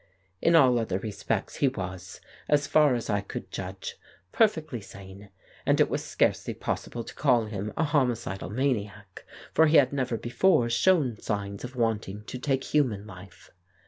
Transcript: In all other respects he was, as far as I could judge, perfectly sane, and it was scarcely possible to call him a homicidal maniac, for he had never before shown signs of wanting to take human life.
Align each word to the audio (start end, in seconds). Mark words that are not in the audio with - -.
In 0.41 0.55
all 0.55 0.79
other 0.79 0.97
respects 0.97 1.57
he 1.57 1.67
was, 1.67 2.21
as 2.49 2.65
far 2.65 2.95
as 2.95 3.07
I 3.07 3.21
could 3.21 3.51
judge, 3.51 3.97
perfectly 4.31 4.81
sane, 4.81 5.29
and 5.63 5.79
it 5.79 5.91
was 5.91 6.03
scarcely 6.03 6.55
possible 6.55 7.03
to 7.03 7.13
call 7.13 7.45
him 7.45 7.71
a 7.77 7.83
homicidal 7.83 8.49
maniac, 8.49 9.23
for 9.53 9.67
he 9.67 9.77
had 9.77 9.93
never 9.93 10.17
before 10.17 10.71
shown 10.71 11.19
signs 11.19 11.63
of 11.63 11.75
wanting 11.75 12.23
to 12.23 12.39
take 12.39 12.63
human 12.63 13.05
life. 13.05 13.51